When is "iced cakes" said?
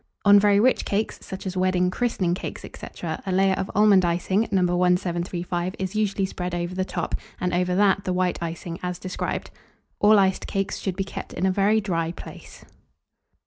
10.17-10.79